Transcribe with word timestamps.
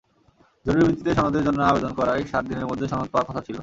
জরুরি 0.65 0.83
ভিত্তিতে 0.87 1.11
সনদের 1.19 1.43
জন্য 1.47 1.59
আবেদন 1.61 1.91
করায় 1.99 2.21
সাত 2.31 2.43
দিনের 2.49 2.69
মধ্যে 2.69 2.85
সনদ 2.91 3.07
পাওয়ার 3.11 3.27
কথা 3.29 3.41
ছিল। 3.47 3.57